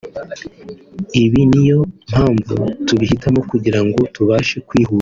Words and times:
ibi 1.23 1.41
niyo 1.51 1.79
mpamvu 2.09 2.55
tubihitamo 2.85 3.39
kugira 3.51 3.79
ngo 3.85 3.99
tubashe 4.15 4.57
kwihuta” 4.67 4.89